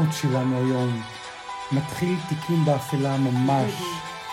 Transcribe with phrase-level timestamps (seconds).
[0.00, 1.02] האות שלנו היום.
[1.72, 3.72] מתחיל תיקים באפלה ממש.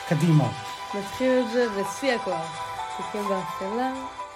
[0.10, 0.52] קדימה.
[1.00, 2.63] נתחיל את זה בשיא הכוח.
[2.97, 3.94] תיקים באפלה,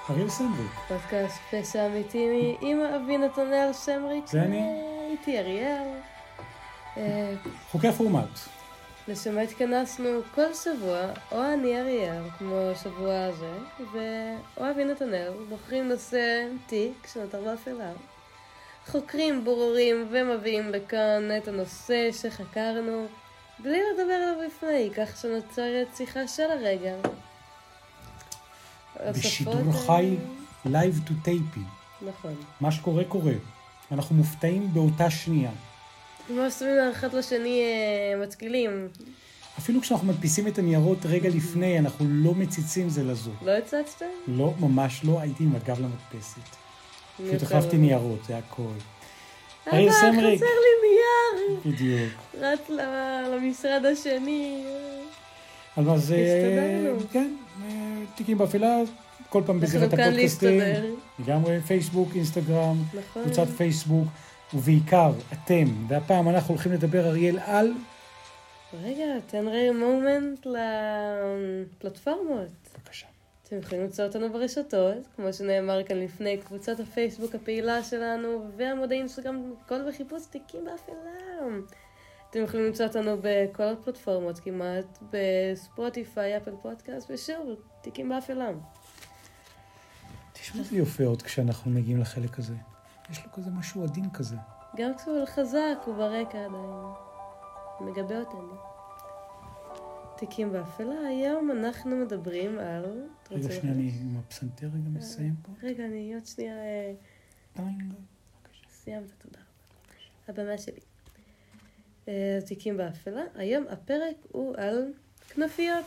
[0.10, 0.72] אריאל סנדריק.
[0.88, 4.28] פודקאסט פשע אמיתי עם אבי נתנאל סמריק.
[4.28, 4.64] זה אני.
[5.12, 5.88] איתי אריאל.
[6.98, 7.34] אה,
[7.72, 8.40] חוקי הפורמט.
[9.08, 11.00] לשם מה התכנסנו כל שבוע,
[11.32, 13.54] או אני אריאל, כמו השבוע הזה,
[13.92, 17.92] ואו אבי נתנאל, בוחרים נושא תיק שנותר באפלה.
[18.92, 23.06] חוקרים, בוררים ומביאים לכאן את הנושא שחקרנו,
[23.60, 26.96] בלי לדבר עליו לפני, כך שנוצרת שיחה של הרגע.
[29.10, 30.18] בשידור חי,
[30.66, 31.60] live to tape.
[32.02, 32.36] נכון.
[32.62, 33.34] מה שקורה קורה.
[33.92, 35.52] אנחנו מופתעים באותה שנייה.
[36.30, 38.88] ממש שמים אחד לשני אה, מתקילים.
[39.60, 43.32] אפילו כשאנחנו מדפיסים את הניירות רגע לפני, אנחנו לא מציצים זה לזו.
[43.42, 44.06] לא הצצתם?
[44.28, 46.62] לא, ממש לא, הייתי עם הגב למדפסת.
[47.18, 47.78] פשוט החלפתי?
[47.78, 48.64] ניירות, זה הכל.
[49.68, 50.42] אבא, אריאל חסר סמריק.
[50.42, 50.48] לי
[50.84, 51.60] נייר!
[51.66, 52.12] בדיוק.
[52.40, 52.70] רץ
[53.34, 54.64] למשרד השני.
[55.78, 56.16] אז מה זה...
[56.16, 57.00] הסתדרנו.
[57.12, 57.70] כן, אה,
[58.16, 58.78] תיקים באפלה,
[59.30, 60.60] כל פעם בזירת הפודקאסטים.
[61.20, 63.24] לגמרי פייסבוק, אינסטגרם, נכון.
[63.24, 64.08] קבוצת פייסבוק,
[64.54, 65.66] ובעיקר אתם.
[65.88, 67.74] והפעם אנחנו הולכים לדבר, אריאל, על...
[68.84, 72.48] רגע, תן רגע מומנט לפלטפורמות.
[72.84, 73.08] בבקשה.
[73.52, 79.54] אתם יכולים למצוא אותנו ברשתות, כמו שנאמר כאן לפני, קבוצת הפייסבוק הפעילה שלנו, ועמוד האינסטגרם,
[79.68, 80.96] כל בחיפוש תיקים באפלה.
[82.30, 87.50] אתם יכולים למצוא אותנו בכל הפלטפורמות כמעט, בספוטיפיי, אפל פודקאסט, ושוב,
[87.82, 88.50] תיקים באפלה.
[90.34, 92.56] תשמע איזה יפה עוד כשאנחנו מגיעים לחלק הזה.
[93.10, 94.36] יש לו כזה משהו עדין כזה.
[94.76, 96.94] גם כשהוא חזק, הוא ברקע עדיין.
[97.82, 98.71] מגבה אותנו.
[100.22, 103.08] תיקים באפלה, היום אנחנו מדברים על...
[103.32, 103.92] רגע, שנייה, אני?
[104.02, 105.52] עם הפסנתר רגע מסיים פה.
[105.68, 106.56] רגע, אני עוד שנייה...
[107.58, 107.64] אה.
[108.72, 109.40] סיימת, תודה
[110.28, 110.42] רבה.
[110.42, 110.80] הבמה שלי.
[112.08, 114.92] אה, תיקים באפלה, היום הפרק הוא על
[115.30, 115.86] כנופיות.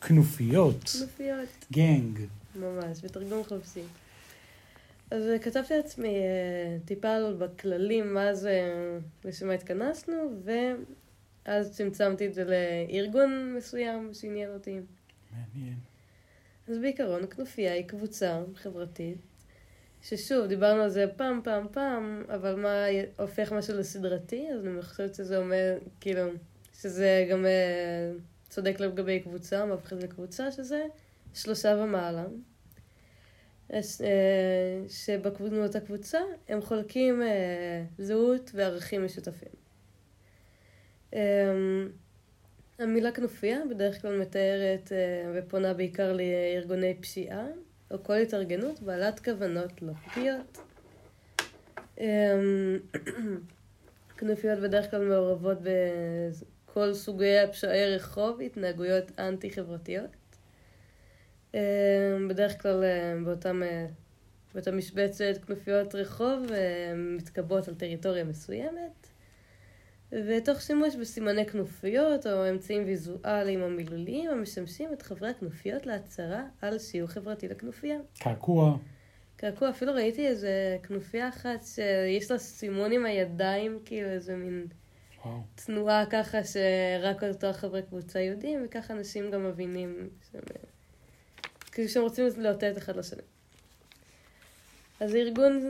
[0.00, 0.84] כנופיות.
[0.84, 2.20] כנופיות, גנג.
[2.56, 3.82] ממש, בתרגום חופשי.
[5.10, 6.14] אז אה, כתבתי לעצמי
[6.84, 8.60] טיפה בכללים מה זה,
[9.24, 10.14] לשם מה התכנסנו,
[11.46, 14.80] ואז צמצמתי את זה לארגון מסוים שעניין אותי.
[15.30, 15.74] מעניין.
[16.68, 19.18] אז בעיקרון, כנופיה היא קבוצה חברתית,
[20.02, 22.84] ששוב, דיברנו על זה פעם, פעם, פעם, אבל מה
[23.18, 24.48] הופך משהו לסדרתי?
[24.52, 26.22] אז אני חושבת שזה אומר, כאילו,
[26.80, 28.12] שזה גם אה,
[28.48, 30.86] צודק לגבי קבוצה, מה הופך את זה לקבוצה, שזה
[31.34, 32.24] שלושה ומעלה.
[33.68, 36.18] אז, אה, שבאותה קבוצה
[36.48, 39.65] הם חולקים אה, זהות וערכים משותפים.
[41.14, 41.52] אה,
[42.78, 47.46] המילה כנופיה בדרך כלל מתארת אה, ופונה בעיקר לארגוני פשיעה,
[47.90, 50.58] או כל התארגנות בעלת כוונות לא חוקיות.
[52.00, 52.34] אה,
[54.18, 60.16] כנופיות בדרך כלל מעורבות בכל סוגי פשעי רחוב, התנהגויות אנטי-חברתיות.
[61.56, 63.86] אה, בדרך כלל אה, באותם, אה,
[64.54, 66.46] באותה משבצת כנופיות רחוב
[66.96, 69.06] מתקבעות על טריטוריה מסוימת.
[70.12, 76.78] ותוך שימוש בסימני כנופיות או אמצעים ויזואליים או מילוליים המשמשים את חברי הכנופיות להצהרה על
[76.78, 77.98] שיעור חברתי לכנופיה.
[78.18, 78.76] קעקוע.
[79.36, 84.66] קעקוע, אפילו ראיתי איזה כנופיה אחת שיש לה סימון עם הידיים, כאילו איזה מין
[85.24, 85.40] וואו.
[85.54, 90.42] תנועה ככה שרק אותו חברי קבוצה יודעים, וככה אנשים גם מבינים שהם...
[91.72, 93.22] כאילו שהם רוצים לאותת אחד לשני.
[95.00, 95.62] אז ארגון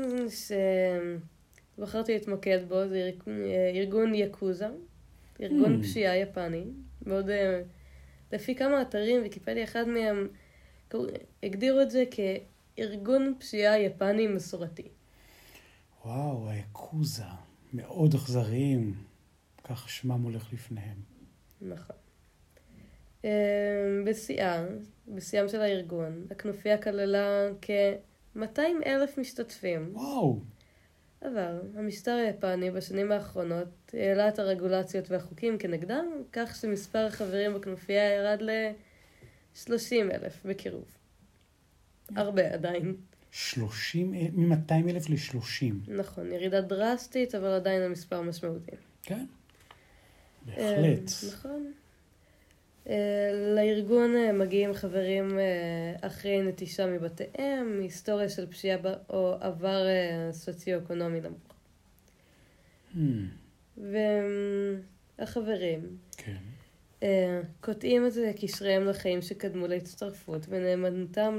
[1.77, 3.35] שבחרתי להתמקד בו זה ארגון,
[3.75, 4.69] ארגון יקוזה,
[5.41, 5.83] ארגון Hmm.
[5.83, 6.65] פשיעה יפני,
[7.07, 7.31] מאוד...
[7.31, 7.63] אה,
[8.33, 10.29] לפי כמה אתרים, ויקיפדיה אחד מהם
[11.43, 14.89] הגדירו את זה כארגון פשיעה יפני מסורתי.
[16.05, 17.23] וואו, היקוזה.
[17.73, 18.95] מאוד אכזריים.
[19.65, 20.97] כך שמם הולך לפניהם.
[21.61, 21.97] נכון.
[23.25, 23.31] אה,
[24.07, 24.65] בשיאה,
[25.09, 29.91] בשיאם של הארגון, הכנופיה כללה כ-200 אלף משתתפים.
[29.93, 30.41] וואו.
[31.22, 38.42] אבל המשטר היפני בשנים האחרונות העלה את הרגולציות והחוקים כנגדם, כך שמספר החברים בכנופיה ירד
[38.42, 40.84] ל-30 אלף בקירוב.
[42.16, 42.97] הרבה עדיין.
[43.30, 45.92] 30, מ-200 אלף ל-30.
[45.92, 48.77] נכון, ירידה דרסטית, אבל עדיין המספר משמעותי.
[49.03, 49.24] כן.
[50.47, 51.10] בהחלט.
[51.22, 51.72] אה, נכון.
[52.88, 58.78] אה, לארגון אה, מגיעים חברים אה, אחרי נטישה מבתיהם, היסטוריה של פשיעה
[59.10, 59.86] או עבר
[60.33, 61.54] סוציו-אקונומי נמוך.
[62.94, 63.78] Hmm,
[65.18, 66.36] והחברים כן.
[67.60, 71.38] קוטעים את קשריהם לחיים שקדמו להצטרפות ונאמנותם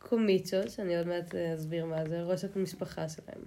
[0.00, 3.42] לקומיצ'ו, שאני עוד מעט אסביר מה זה, ראש המשפחה שלהם.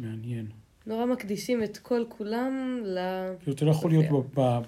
[0.00, 0.46] מעניין.
[0.86, 2.98] נורא מקדישים את כל כולם ל...
[3.40, 4.06] כאילו, אתה לא יכול להיות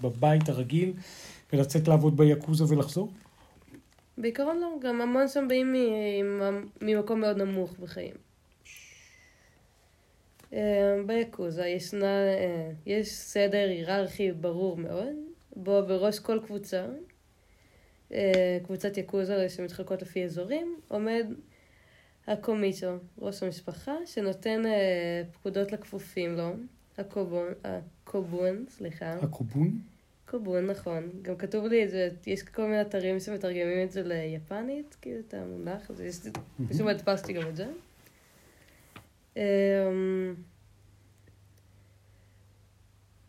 [0.00, 0.92] בבית הרגיל
[1.52, 3.12] ולצאת לעבוד ביאקוזה ולחזור?
[4.18, 5.74] בעיקרון לא, גם המון שם באים
[6.82, 8.14] ממקום מאוד נמוך בחיים.
[10.52, 15.14] אה, ביאקוזה ישנה, אה, יש סדר היררכי ברור מאוד,
[15.56, 16.86] בו בראש כל קבוצה,
[18.12, 21.26] אה, קבוצת יאקוזה שמתחלקות לפי אזורים, עומד
[22.26, 26.52] הקומיצ'ו, ראש המשפחה, שנותן אה, פקודות לכפופים לו,
[26.98, 29.12] הקובון, הקובון, סליחה.
[29.12, 29.80] הקובון?
[30.26, 31.10] קובון, נכון.
[31.22, 35.34] גם כתוב לי את זה, יש כל מיני אתרים שמתרגמים את זה ליפנית, כאילו, את
[35.34, 36.16] המונח, אז יש,
[36.60, 37.66] משום מה הדפסתי גם את זה.
[39.36, 40.34] אמ,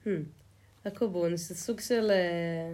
[0.05, 0.09] hmm,
[0.85, 2.11] הקובון זה סוג של...
[2.11, 2.73] אה,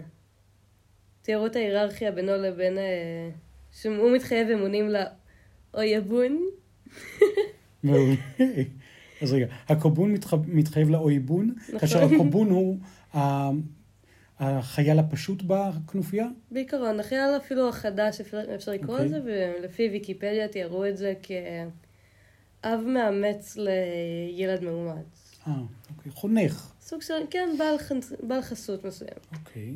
[1.22, 2.78] תיארו את ההיררכיה בינו לבין...
[2.78, 3.30] אה,
[3.72, 4.88] שהוא מתחייב אמונים
[5.74, 6.40] לאויבון.
[7.82, 8.14] מעולה.
[9.22, 11.78] אז רגע, הקובון מתח- מתחייב לאויבון, נכון.
[11.78, 12.78] כאשר הקובון הוא
[13.14, 13.50] ה-
[14.38, 16.26] החייל הפשוט בכנופיה?
[16.50, 19.06] בעיקרון, החייל אפילו החדש, אפשר, אפשר לקרוא אוקיי.
[19.06, 19.20] לזה,
[19.60, 25.40] ולפי ויקיפדיה תיארו את זה כאב מאמץ לילד מאומץ.
[25.46, 25.52] אה,
[25.96, 26.72] אוקיי, חונך.
[26.80, 27.48] סוג של, כן,
[28.22, 29.10] בעל חסות מסוים.
[29.38, 29.72] אוקיי.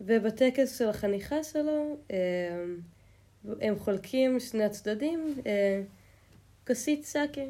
[0.00, 2.16] ובטקס של החניכה שלו, אה,
[3.60, 5.82] הם חולקים שני הצדדים אה,
[6.66, 7.40] כוסית סאקה,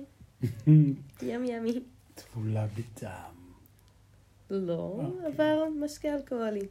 [1.23, 1.81] ים ימי.
[2.15, 3.11] טבולה בדם.
[4.51, 5.29] לא, אוקיי.
[5.37, 6.67] אבל משקה אלכוהולי.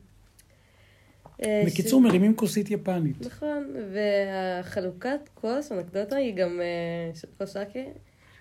[1.43, 3.25] אה, בקיצור, מרימים כוסית יפנית.
[3.25, 7.79] נכון, והחלוקת כוס, אנקדוטה, היא גם אה, של כוס סאקה.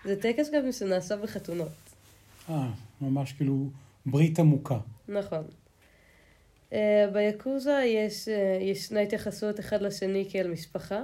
[0.05, 1.69] זה טקס גם שנעשה בחתונות.
[2.51, 2.71] אה,
[3.01, 3.69] ממש כאילו
[4.07, 4.79] ברית עמוקה.
[5.09, 5.45] נכון.
[6.75, 11.03] אה, ביאקוזה יש, אה, ישנה התייחסות אחד לשני כאל משפחה,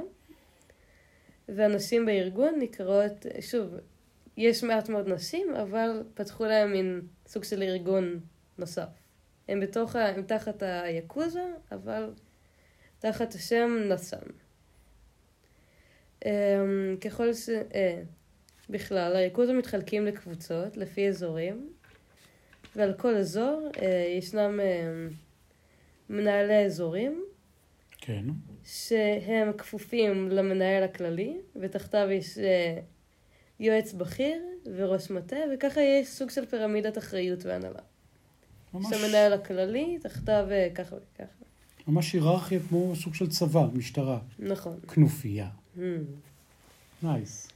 [1.49, 3.75] והנשים בארגון נקראות, שוב,
[4.37, 8.21] יש מעט מאוד נשים, אבל פתחו להם מין סוג של ארגון
[8.59, 8.89] נוסף.
[9.49, 12.11] הם בתוך, הם תחת היאקוזה, אבל
[12.99, 14.27] תחת השם נסם.
[16.25, 16.31] אמ,
[17.01, 17.49] ככל ש...
[17.49, 18.03] אה,
[18.71, 21.73] בכלל, היאקוזה מתחלקים לקבוצות לפי אזורים,
[22.77, 23.71] ועל כל אזור
[24.19, 25.09] ישנם אה,
[26.11, 27.25] מנהלי אזורים,
[27.99, 28.25] כן.
[28.65, 32.81] שהם כפופים למנהל הכללי, ותחתיו יש אה,
[33.61, 34.43] יועץ בכיר
[34.77, 37.81] וראש מטה, וככה יש סוג של פירמידת אחריות והנהלה.
[38.75, 41.45] ממש, יש המנהל הכללי, תחתיו אה, ככה וככה.
[41.89, 44.81] ממש היררכיה כמו סוג של צבא, משטרה, נכון.
[44.95, 45.49] כנופיה.
[45.77, 45.81] Hmm.
[47.03, 47.49] נייס.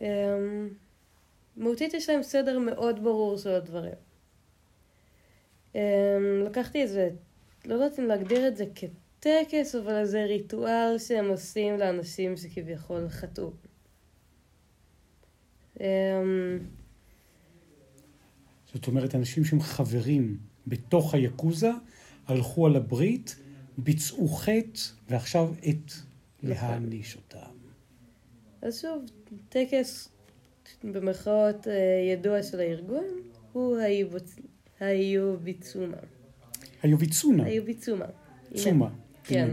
[0.00, 0.06] אמ,
[1.56, 3.94] מהותית יש להם סדר מאוד ברור של הדברים.
[5.74, 5.80] אמ,
[6.46, 7.10] לקחתי איזה,
[7.64, 13.50] לא יודעת אם להגדיר את זה כטקס, אבל איזה ריטואל שהם עושים לאנשים שכביכול חטאו.
[15.80, 15.86] אמ,
[18.74, 21.70] זאת אומרת, אנשים שהם חברים בתוך היאקוזה,
[22.26, 23.36] הלכו על הברית,
[23.78, 25.92] ביצעו חטא, ועכשיו עת
[26.42, 27.50] להעניש אותם.
[28.62, 29.04] אז שוב,
[29.48, 30.08] טקס
[30.84, 31.72] במרכאות אה,
[32.12, 33.04] ידוע של הארגון
[33.52, 34.40] הוא היובצ-
[34.80, 35.96] היוביצומה.
[36.82, 38.06] היוביצונה, היוביצומה.
[38.54, 38.88] צומה.
[39.24, 39.50] כן.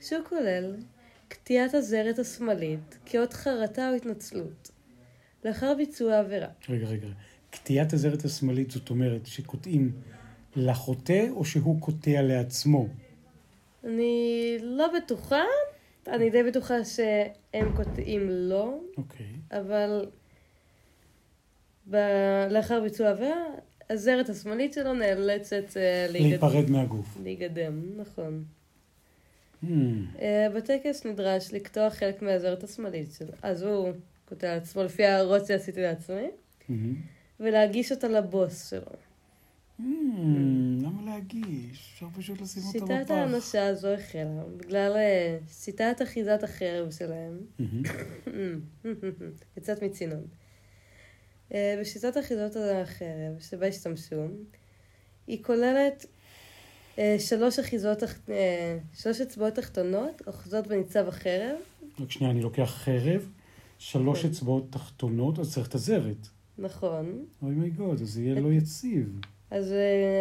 [0.00, 0.76] שהוא כולל
[1.28, 4.70] קטיעת הזרת השמאלית כאות חרטה או התנצלות.
[5.44, 6.48] לאחר ביצוע העבירה.
[6.68, 7.08] רגע, רגע.
[7.50, 9.92] קטיעת הזרת השמאלית זאת אומרת שקוטעים
[10.56, 12.88] לחוטא, או שהוא קוטע לעצמו?
[13.84, 15.42] אני לא בטוחה,
[16.08, 19.26] אני די בטוחה שהם קוטעים לו, אוקיי.
[19.50, 20.06] אבל
[21.90, 23.44] ב- לאחר ביצוע העבירה,
[23.90, 27.18] הזרת השמאלית שלו נאלצת אה, להיפרד מהגוף.
[27.22, 28.44] להיגדם, נכון.
[29.64, 29.66] Hmm,
[30.20, 33.32] אה, בטקס נדרש לקטוע חלק מהזרת השמאלית שלו.
[33.42, 33.90] אז הוא
[34.28, 36.26] קוטע לעצמו לפי ההערות שעשיתי לעצמי,
[36.68, 36.94] מהמם.
[37.40, 38.92] ולהגיש אותה לבוס שלו.
[39.80, 39.82] Hmm,
[40.82, 41.90] למה להגיש?
[41.94, 43.10] אפשר פשוט לשים אותה שיטת בפח.
[43.10, 47.38] האנשה הזו החלה בגלל אה, שיטת אחיזת החרב שלהם.
[48.26, 48.60] מהמם.
[49.56, 50.24] יצאת מצינון.
[51.52, 54.26] אה, בשיטת אחיזות החרב שבה השתמשו,
[55.26, 56.06] היא כוללת
[56.98, 61.56] אה, שלוש אחיזות, אה, שלוש אצבעות תחתונות אוחזות בניצב החרב,
[62.00, 63.28] רק שנייה, אני לוקח חרב,
[63.78, 64.28] שלוש כן.
[64.28, 66.28] אצבעות תחתונות, אז צריך את הזרת.
[66.58, 67.24] נכון.
[67.42, 69.20] אוי מי גוד, אז זה יהיה לא יציב.
[69.50, 69.74] אז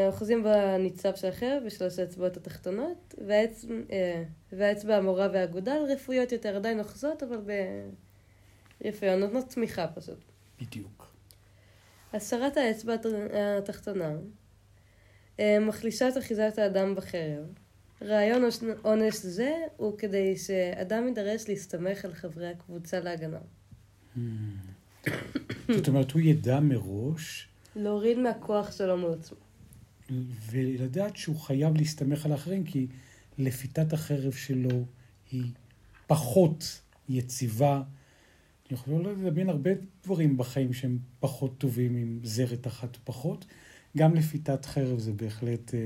[0.08, 3.66] אוחזים בניצב של החרב בשלוש האצבעות התחתונות, והאצ...
[3.92, 7.38] אה, והאצבע המורה והאגודל רפואיות יותר, עדיין אוחזות, אבל
[8.82, 10.20] ברפיון, נותנות תמיכה פשוט.
[10.62, 11.13] בדיוק.
[12.14, 13.06] הסרת האצבע הת-
[13.58, 14.12] התחתונה
[15.40, 17.46] אה, מחלישה את אחיזת האדם בחרב.
[18.02, 18.44] רעיון
[18.84, 23.38] עונש- זה הוא כדי שאדם יידרש להסתמך על חברי הקבוצה להגנה.
[24.16, 24.20] Hmm.
[25.76, 29.38] זאת אומרת, הוא ידע מראש, להוריד מהכוח שלו מול עצמו.
[30.52, 32.88] ולדעת שהוא חייב להסתמך על האחרים, כי
[33.38, 34.86] לפיתת החרב שלו
[35.32, 35.44] היא
[36.08, 37.82] פחות יציבה.
[38.70, 39.70] אני יכול לדמיין הרבה
[40.04, 43.46] דברים בחיים שהם פחות טובים עם זרת אחת פחות.
[43.98, 45.80] גם לפיתת חרב זה בהחלט אה,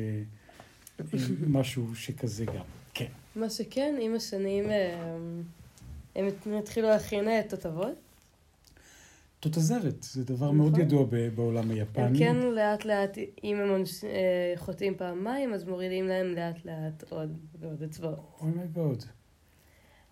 [1.48, 2.64] משהו שכזה גם.
[2.94, 3.06] כן.
[3.36, 5.18] מה שכן, עם השנים אה,
[6.16, 6.28] הם
[6.60, 7.96] התחילו להכין אה, תותבות.
[9.40, 10.58] תותזרת, זה דבר נכון.
[10.58, 11.06] מאוד ידוע
[11.36, 12.04] בעולם היפני.
[12.04, 13.84] הם כן לאט לאט, אם הם
[14.56, 18.38] חוטאים פעמיים, אז מורידים להם לאט לאט עוד ועוד אצבעות.
[18.42, 19.04] אוי מי גוד.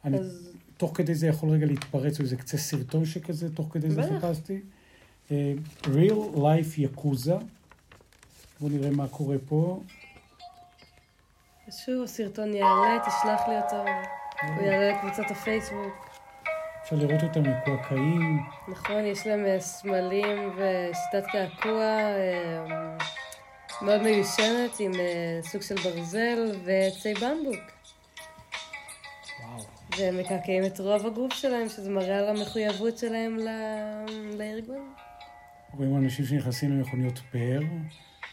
[0.06, 4.04] אני אז תוך כדי זה יכול רגע להתפרץ איזה קצה סרטון שכזה, תוך כדי זה.
[4.04, 4.62] חיפשתי.
[5.32, 7.36] אה, real life יקוזה.
[8.60, 9.82] בואו נראה מה קורה פה.
[11.86, 13.86] שוב הסרטון יעלה, תשלח לי אותו,
[14.42, 16.10] הוא יעלה לקבוצת הפייסבוק.
[16.84, 18.40] אפשר לראות אותם מקועקעים.
[18.68, 22.98] נכון, יש להם אה, סמלים ושיטת קעקוע אה,
[23.82, 24.92] מאוד מיושנת עם
[25.42, 27.75] סוג של ברזל ועצי במבוק.
[30.00, 34.06] והם מקעקעים את רוב הגוף שלהם, שזה מראה על המחויבות שלהם ל-
[34.38, 34.94] לארגון.
[35.74, 37.60] רואים אנשים שנכנסים למכוניות פאר,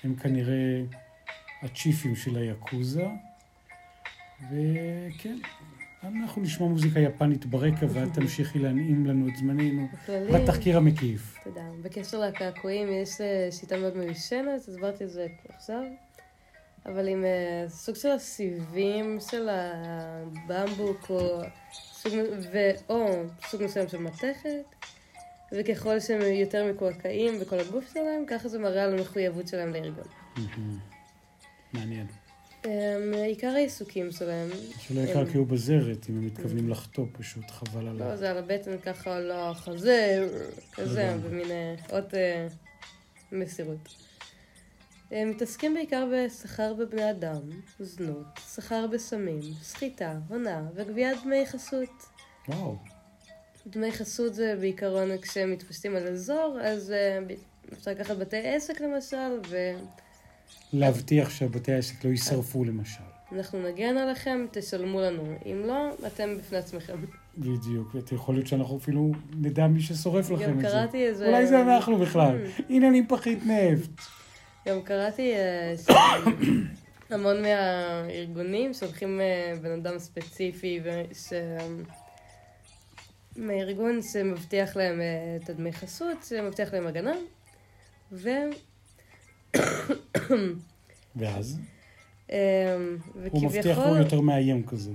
[0.04, 0.82] הם כנראה
[1.62, 3.04] הצ'יפים של היאקוזה.
[4.50, 5.38] וכן,
[6.04, 11.38] אנחנו נשמע מוזיקה יפנית ברקע, ואת תמשיכי להנעים לנו את זמננו בכללי, בתחקיר המקיף.
[11.44, 11.64] תודה.
[11.82, 15.82] בקשר לקעקועים, יש אה, שיטה מאוד מיושנת, הסברתי את זה עכשיו,
[16.86, 21.40] אבל עם אה, סוג של הסיבים של הבמבוק, או
[21.72, 22.12] סוג,
[22.52, 22.58] ו,
[22.88, 24.64] או סוג מסוים של מתכת,
[25.52, 30.06] וככל שהם יותר מקועקעים בכל הגוף שלהם, ככה זה מראה על המחויבות שלהם לארגון.
[31.72, 32.06] מעניין.
[32.66, 34.48] אה, עיקר העיסוקים שלהם,
[34.78, 38.16] שלא יקר כי הוא בזרת, אם הם מתכוונים לחטוא פשוט, חבל על לא.
[38.16, 40.28] זה על הבטן ככה, לא, החזה,
[40.72, 41.28] כזה, לגמרי.
[41.28, 42.46] במין אות אה,
[43.32, 44.11] מסירות.
[45.12, 47.40] הם מתעסקים בעיקר בסחר בבני אדם,
[47.80, 51.90] זנות, סחר בסמים, סחיטה, הונאה וגביית דמי חסות.
[52.48, 52.76] וואו.
[53.66, 57.18] דמי חסות זה בעיקרון כשהם מתפשטים על אזור, אז אה,
[57.72, 59.40] אפשר לקחת בתי עסק למשל,
[60.72, 63.02] להבטיח שבתי העסק לא יישרפו למשל.
[63.32, 65.22] ואנחנו נגן עליכם, תשלמו לנו.
[65.46, 66.96] אם לא, אתם בפני עצמכם.
[67.38, 70.68] בדיוק, ויכול להיות שאנחנו אפילו נדע מי ששורף לכם גם את זה.
[70.68, 71.26] קראתי איזה...
[71.26, 72.38] אולי זה אנחנו בכלל.
[72.44, 72.62] Mm.
[72.68, 74.21] הנה אני פחית נפט.
[74.68, 75.74] גם קראתי אה,
[77.08, 81.32] שהמון מהארגונים שולחים אה, בן אדם ספציפי, וש...
[83.36, 87.14] מהארגון שמבטיח להם אה, את הדמי חסות, שמבטיח להם הגנה,
[88.12, 88.28] ו...
[91.16, 91.58] ואז?
[92.32, 92.76] אה,
[93.30, 94.90] הוא מבטיח וכביכול, והוא יותר מאיים כזה.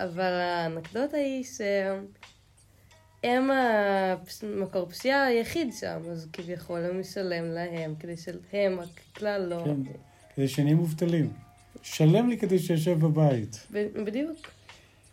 [0.00, 1.44] אבל האנקדוטה היא
[3.24, 3.50] שהם
[4.42, 9.64] המקור פשיעה היחיד שם, אז כביכול הוא משלם להם, כדי שהם, הכלל לא...
[9.64, 9.76] כן,
[10.34, 11.32] כדי שנהיה מובטלים.
[11.82, 13.66] שלם לי כדי שישב בבית.
[14.04, 14.38] בדיוק.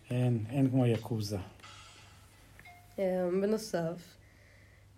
[0.09, 1.37] אין, אין כמו יקוזה.
[2.99, 4.17] אה, בנוסף,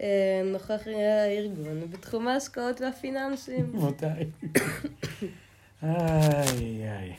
[0.01, 3.72] אה, נוכח הארגון בתחום ההשקעות והפיננסים.
[3.75, 4.25] רבותיי.
[5.84, 7.13] איי, איי.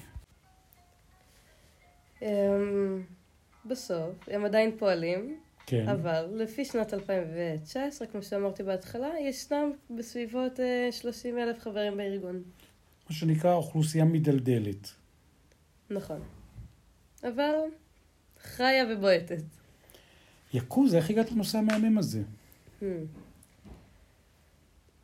[2.22, 2.28] אה,
[3.64, 5.88] בסוף, הם עדיין פועלים, כן.
[5.88, 12.42] אבל לפי שנת 2019, כמו שאמרתי בהתחלה, ישנם בסביבות 30 אלף חברים בארגון.
[13.10, 14.92] מה שנקרא אוכלוסייה מדלדלת.
[15.90, 16.20] נכון.
[17.22, 17.54] אבל
[18.42, 19.42] חיה ובועטת.
[20.54, 22.22] יקוזה, איך הגעת לנושא המהמם הזה?
[22.80, 22.84] Hmm.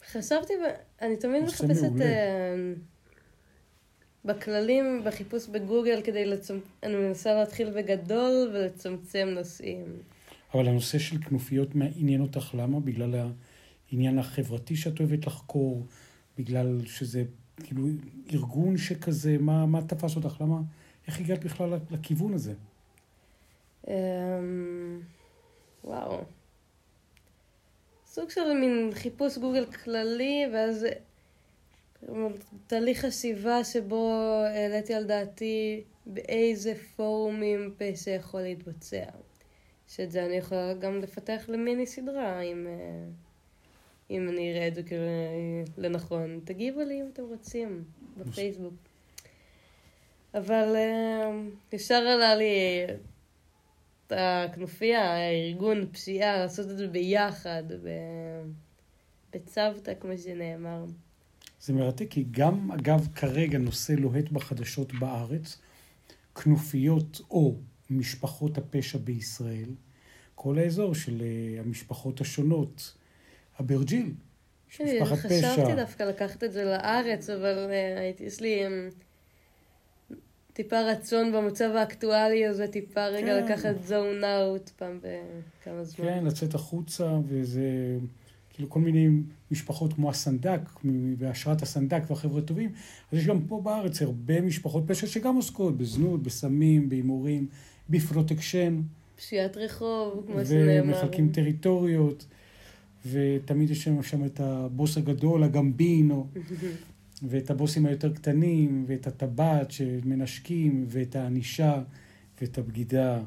[0.07, 0.53] חשבתי,
[1.03, 2.01] אני תמיד מחפשת.
[2.01, 2.73] אה,
[4.25, 9.85] בכללים, בחיפוש בגוגל, כדי לצמצם, אני מנסה להתחיל בגדול ולצמצם נושאים.
[10.55, 12.81] אבל הנושא של כנופיות מעניין אותך למה?
[12.81, 13.31] בגלל
[13.93, 15.87] העניין החברתי שאת אוהבת לחקור?
[16.39, 17.25] בגלל שזה
[17.65, 17.87] כאילו
[18.33, 20.41] ארגון שכזה, מה, מה תפס אותך?
[20.41, 20.61] למה?
[21.07, 22.55] איך הגעת בכלל לכיוון הזה?
[23.89, 25.01] אמ,
[25.85, 26.21] וואו.
[28.07, 30.87] סוג של מין חיפוש גוגל כללי, ואז
[32.67, 34.13] תהליך חשיבה שבו
[34.47, 39.05] העליתי על דעתי באיזה פורומים פשע יכול להתבצע.
[39.97, 43.05] שאת זה אני יכולה גם לפתח למיני סדרה, אם, אה,
[44.11, 45.03] אם אני אראה את זה כאילו
[45.79, 46.41] לנכון.
[46.45, 47.85] תגיבו לי אם אתם רוצים,
[48.17, 48.75] בפייסבוק.
[50.35, 51.31] אבל אה,
[51.73, 52.47] ישר עלה לי
[54.11, 57.63] הכנופיה, הארגון, פשיעה, לעשות את זה ביחד,
[59.33, 60.85] בצוותא, כמו שנאמר.
[61.61, 65.59] זה מרתק, כי גם, אגב, כרגע נושא לוהט בחדשות בארץ,
[66.35, 67.55] כנופיות או
[67.91, 69.69] משפחות הפשע בישראל,
[70.35, 72.95] כל האזור של אה, המשפחות השונות,
[73.61, 74.13] אברג'יל.
[74.69, 75.75] משפחת חשבתי פשע.
[75.75, 78.89] דווקא לקחת את זה לארץ, אבל אה, הייתי- יש לי אמ,
[80.53, 83.45] טיפה רצון במצב האקטואלי הזה, טיפה רגע כן.
[83.53, 86.05] לקחת זון אאוט פעם בכמה זמן.
[86.07, 87.99] כן, לצאת החוצה, וזה
[88.55, 89.09] כאילו כל מיני
[89.51, 90.61] משפחות כמו הסנדק,
[91.19, 92.73] בהשראת הסנדק והחבר'ה טובים.
[93.13, 97.47] אז יש גם פה בארץ הרבה משפחות פשע שגם עוסקות בזנות, בסמים, בהימורים,
[97.91, 98.83] בפרוטקשן,
[99.17, 100.83] פשיעת רחוב, כמו שנאמר.
[100.85, 102.27] ומחלקים טריטוריות,
[103.07, 106.27] ותמיד יש שם שם את הבוס הגדול, הגמבינו,
[107.29, 111.83] ואת הבוסים היותר קטנים, ואת הטבעת שמנשקים, ואת הענישה,
[112.41, 113.21] ואת הבגידה,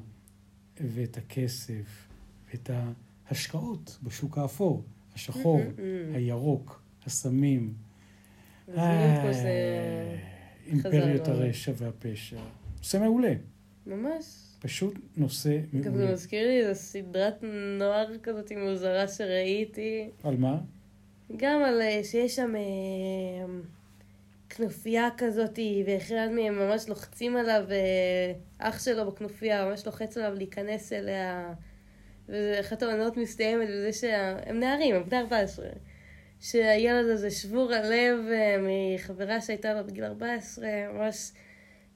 [0.82, 2.08] ואת הכסף,
[2.52, 2.70] ואת
[3.30, 4.84] ההשקעות בשוק האפור,
[5.16, 5.62] השחור,
[6.16, 7.74] הירוק, הסמים.
[10.68, 11.28] אימפריות.
[11.28, 12.38] הרשע והפשע.
[12.78, 13.34] נושא מעולה,
[13.88, 14.43] ממש.
[14.64, 16.12] פשוט נושא גם זה מעולה.
[16.12, 17.44] מזכיר לי איזו סדרת
[17.80, 20.10] נוער כזאת מוזרה שראיתי.
[20.24, 20.58] על מה?
[21.38, 23.46] גם על אה, שיש שם אה,
[24.50, 30.94] כנופיה כזאת, ואחד מהם ממש לוחצים עליו, אה, אח שלו בכנופיה ממש לוחץ עליו להיכנס
[30.94, 31.54] אליה.
[32.30, 35.66] ואחת העונות מסתיימת בזה שהם נערים, הם בני 14.
[36.40, 38.20] שהילד הזה שבור הלב
[38.60, 41.32] מחברה שהייתה לו בגיל 14, ממש...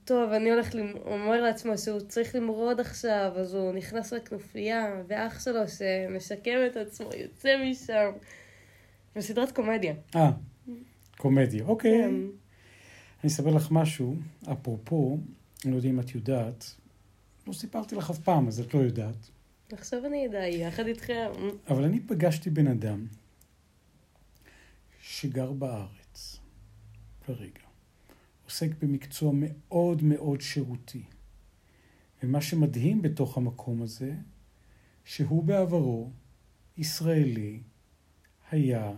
[0.08, 0.92] טוב, אני הולך, למ...
[1.04, 6.76] הוא אומר לעצמו שהוא צריך למרוד עכשיו, אז הוא נכנס לכנופיה, ואח שלו שמשקם את
[6.76, 8.10] עצמו יוצא משם.
[9.16, 9.94] זו סדרת קומדיה.
[10.16, 10.30] אה,
[11.16, 12.02] קומדיה, אוקיי.
[12.02, 12.14] כן.
[13.22, 14.16] אני אספר לך משהו,
[14.52, 15.18] אפרופו,
[15.64, 16.74] אני לא יודע אם את יודעת,
[17.46, 19.30] לא סיפרתי לך אף פעם, אז את לא יודעת,
[19.72, 21.30] עכשיו אני אדע, יחד איתכם.
[21.70, 23.06] אבל אני פגשתי בן אדם
[25.00, 26.38] שגר בארץ
[27.26, 27.67] כרגע,
[28.48, 31.02] עוסק במקצוע מאוד מאוד שירותי.
[32.22, 34.12] ומה שמדהים בתוך המקום הזה,
[35.04, 36.10] שהוא בעברו,
[36.76, 37.60] ישראלי,
[38.50, 38.92] היה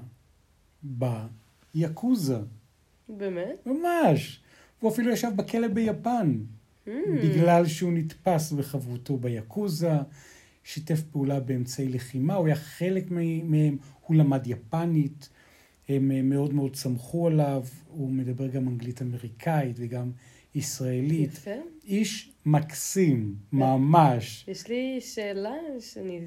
[0.83, 2.38] ביאקוזה.
[3.09, 3.66] באמת?
[3.66, 4.40] ממש.
[4.81, 6.40] הוא אפילו ישב בכלא ביפן,
[6.87, 6.90] Mm.
[7.22, 9.92] בגלל שהוא נתפס בחברותו ביאקוזה,
[10.64, 15.29] שיתף פעולה באמצעי לחימה, הוא היה חלק מהם, הוא למד יפנית,
[15.90, 20.11] הם אה, מאוד מאוד סמכו עליו, הוא מדבר גם אנגלית אמריקאית וגם
[20.55, 21.33] ישראלית.
[21.33, 21.50] יפה.
[21.87, 24.44] איש מקסים, ממש.
[24.48, 26.20] יש לי שאלה שאני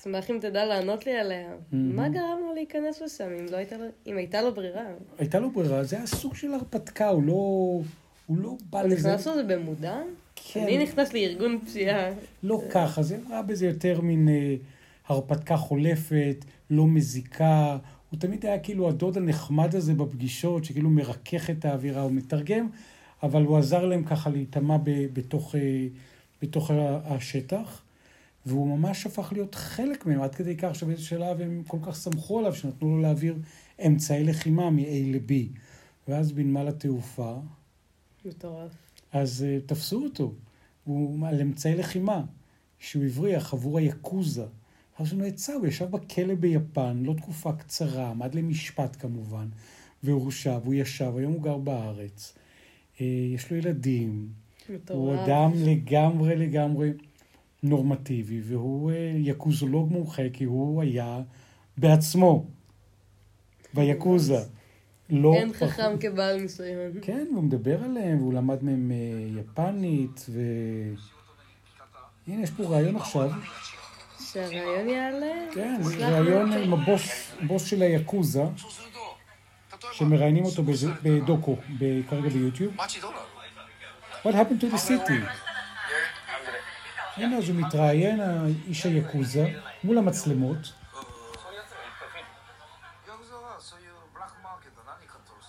[0.00, 1.48] אשמח אם תדע לענות לי עליה.
[1.72, 1.96] מהמם.
[1.96, 4.84] מה גרם לו להיכנס לשם אם, לא הייתה לו, אם הייתה לו ברירה?
[5.18, 7.32] הייתה לו ברירה, זה היה סוג של הרפתקה, הוא לא,
[8.26, 9.08] הוא לא בא הוא לזה.
[9.08, 9.98] נכנס לזה במודע?
[10.34, 10.62] כן.
[10.62, 12.10] אני נכנס לארגון פשיעה.
[12.42, 14.54] לא ככה, זה ראה בזה יותר מין אה,
[15.06, 17.78] הרפתקה חולפת, לא מזיקה.
[18.10, 22.68] הוא תמיד היה כאילו הדוד הנחמד הזה בפגישות, שכאילו מרכך את האווירה, הוא מתרגם,
[23.22, 24.76] אבל הוא עזר להם ככה להיטמע
[25.12, 25.86] בתוך, אה,
[26.42, 26.70] בתוך
[27.04, 27.82] השטח,
[28.46, 32.38] והוא ממש הפך להיות חלק מהם, עד כדי כך שבאיזה שלב הם כל כך סמכו
[32.38, 33.36] עליו, שנתנו לו להעביר
[33.86, 35.32] אמצעי לחימה מ-A ל-B.
[36.08, 37.36] ואז בנמל התעופה,
[38.24, 38.72] מטורף.
[39.12, 40.32] אז uh, תפסו אותו.
[40.84, 42.22] הוא על אמצעי לחימה,
[42.78, 44.44] שהוא הבריח עבור היאקוזה.
[44.98, 49.48] אז הוא נעצר, הוא ישב בכלא ביפן, לא תקופה קצרה, עמד למשפט כמובן,
[50.02, 52.34] והורשע, והוא ישב, היום הוא גר בארץ.
[52.96, 53.00] Uh,
[53.34, 54.28] יש לו ילדים,
[54.68, 55.20] הוא מטורף.
[55.28, 56.90] אדם לגמרי לגמרי
[57.62, 61.20] נורמטיבי, והוא uh, יקוזולוג מומחה, כי הוא היה
[61.76, 62.46] בעצמו
[63.74, 64.38] ביאקוזה.
[65.10, 66.92] לא אין פחות- חכם כבעל ניסיון.
[67.02, 70.40] כן, הוא מדבר עליהם, והוא למד מהם אה, יפנית, ו...
[72.28, 73.30] הנה, יש פה רעיון עכשיו.
[74.20, 75.54] שהרעיון יעלה?
[75.54, 78.42] כן, זה רעיון עם הבוס של היאקוזה,
[79.92, 80.62] שמראיינים אותו
[81.02, 81.56] בדוקו,
[82.10, 82.74] כרגע ביוטיוב.
[84.24, 85.12] What happened to the city?
[87.16, 88.20] הנה, אז הוא מתראיין,
[88.68, 89.46] איש היאקוזה,
[89.84, 90.72] מול המצלמות.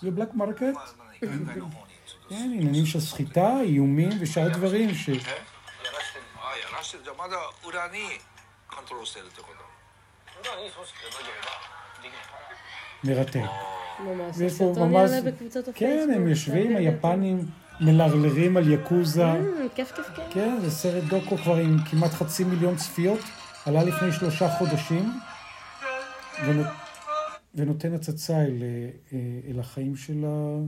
[0.02, 0.64] זה black market?
[2.30, 5.10] כן, עניינים של סחיטה, איומים ושאר דברים ש...
[8.79, 9.65] えやらしてるあやらしてるじゃあまだ
[10.41, 11.47] 裏にコントロールしてるってこ
[13.03, 13.41] と מרתק.
[14.01, 14.37] ממש.
[14.39, 15.77] ויש פה הסרטון ממש- יעלה בקבוצות הפייסבוק.
[15.79, 17.09] כן, הם יושבים, תעביר את זה.
[17.09, 17.47] היפנים
[17.81, 19.25] מלרלרים על יאקוזה.
[19.25, 19.41] אה,
[19.75, 20.25] כיף כיף כיף.
[20.31, 23.21] כן, זה סרט דוקו כבר עם כמעט חצי מיליון צפיות,
[23.67, 25.11] עלה לפני שלושה חודשים,
[26.47, 26.67] ונות...
[27.55, 28.63] ונותן הצצה אל,
[29.13, 29.19] אה,
[29.51, 30.59] אל החיים של, ה...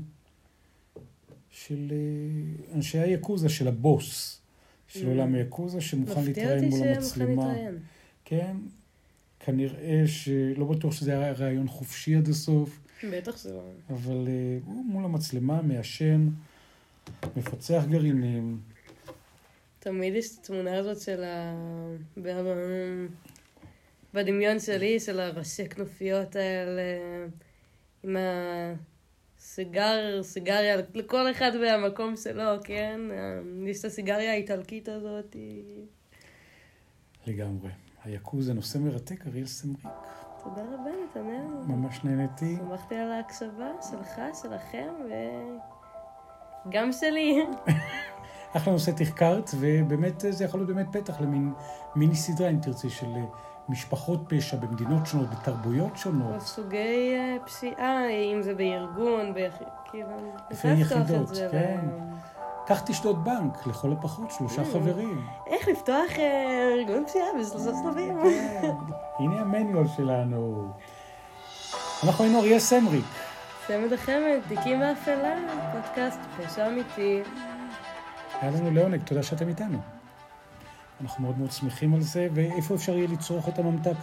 [1.51, 4.41] של אה, אנשי היאקוזה, של הבוס,
[4.89, 6.25] של עולם היאקוזה, שמוכן מפתיע
[6.55, 7.47] להתראיין אותי מול שמוכן המצלמה.
[7.47, 7.79] להתראיין.
[8.32, 8.58] כן,
[9.40, 12.80] כנראה שלא בטוח שזה היה רעיון חופשי עד הסוף,
[13.12, 13.64] בטח שלא.
[13.90, 16.28] אבל אה, הוא מול המצלמה מעשן,
[17.36, 18.60] מפצח גרעינים.
[19.80, 21.56] תמיד יש את התמונה הזאת של ה...
[24.14, 26.82] בדמיון שלי, של הראשי כנופיות האלה,
[28.04, 28.18] עם
[29.40, 33.00] הסיגר, סיגריה, לכל אחד מהמקום שלו, כן?
[33.68, 35.36] יש את הסיגריה האיטלקית הזאת.
[37.28, 37.70] לגמרי.
[38.04, 39.88] היקוז זה נושא מרתק, אריאל סמריק.
[40.44, 41.76] תודה רבה, נתנאל.
[41.76, 42.56] ממש נהניתי.
[42.56, 44.94] שמחתי על ההקשבה שלך, שלכם,
[46.68, 47.46] וגם שלי.
[48.58, 51.54] אחלה נושא תחקרת, ובאמת זה יכול להיות באמת פתח למין
[51.96, 53.26] מיני סדרה, אם תרצי, של אה,
[53.70, 56.36] משפחות פשע במדינות שונות, בתרבויות שונות.
[56.36, 59.34] או סוגי אה, פשיעה, אם זה בארגון,
[59.92, 60.34] כאילו...
[60.52, 61.80] לפי יחידות, כן.
[62.66, 64.66] קח תשתות בנק, לכל הפחות, שלושה Mm.
[64.66, 65.28] חברים.
[65.48, 68.18] איך לפתוח אה, ארגון פשיעה בשלושה שלבים.
[68.24, 68.72] כן,
[69.20, 70.68] הנה המניואל שלנו.
[72.04, 73.06] אנחנו היינו אריה סמריק.
[73.68, 75.36] צמד החמד, תיקים באפלה,
[75.72, 77.22] פודקאסט פשע אמיתי.
[78.42, 79.78] היה לנו לעונג, תודה שאתם איתנו.
[81.02, 83.94] אנחנו מאוד מאוד שמחים על זה, ואיפה אפשר יהיה לצרוך את הממתק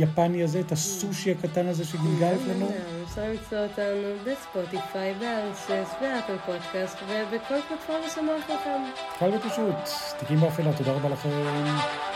[0.00, 2.70] היפני הזה, את הסושי הקטן הזה שגלגלת לנו?
[3.04, 8.82] אפשר למצוא אותנו בספוטיפיי, בארסס, באפל פודקאסט ובכל פלטפורמה שנוח לכם.
[9.18, 9.74] קל ופשוט.
[10.18, 12.09] תיקים באפלה, תודה רבה לכם.